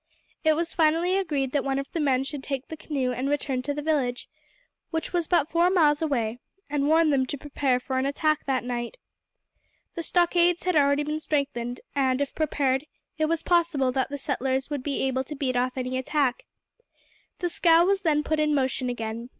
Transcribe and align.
It 0.43 0.53
was 0.55 0.73
finally 0.73 1.15
agreed 1.15 1.51
that 1.51 1.63
one 1.63 1.77
of 1.77 1.91
the 1.91 1.99
men 1.99 2.23
should 2.23 2.41
take 2.43 2.67
the 2.69 2.75
canoe 2.75 3.11
and 3.11 3.29
return 3.29 3.61
to 3.61 3.71
the 3.75 3.83
village, 3.83 4.27
which 4.89 5.13
was 5.13 5.27
but 5.27 5.47
four 5.47 5.69
miles 5.69 6.01
away, 6.01 6.39
and 6.71 6.87
warn 6.87 7.11
them 7.11 7.27
to 7.27 7.37
prepare 7.37 7.79
for 7.79 7.99
an 7.99 8.07
attack 8.07 8.45
that 8.47 8.63
night. 8.63 8.97
The 9.93 10.01
stockades 10.01 10.63
had 10.63 10.75
already 10.75 11.03
been 11.03 11.19
strengthened, 11.19 11.81
and 11.93 12.19
if 12.19 12.33
prepared, 12.33 12.87
it 13.19 13.25
was 13.25 13.43
probable 13.43 13.91
that 13.91 14.09
the 14.09 14.17
settlers 14.17 14.71
would 14.71 14.81
be 14.81 15.03
able 15.03 15.23
to 15.23 15.35
beat 15.35 15.55
off 15.55 15.73
any 15.77 15.99
attack. 15.99 16.45
The 17.37 17.49
scow 17.49 17.85
was 17.85 18.01
then 18.01 18.23
put 18.23 18.39
in 18.39 18.55
motion 18.55 18.89
again. 18.89 19.29